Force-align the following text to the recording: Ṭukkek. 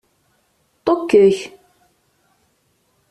Ṭukkek. 0.85 1.37